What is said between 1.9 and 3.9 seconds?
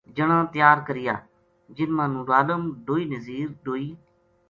ما نورعالم ڈوئی نزیر ڈوئی